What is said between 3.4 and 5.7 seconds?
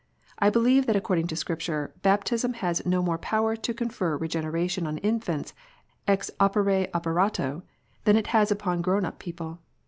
to confer Regenera tion on infants,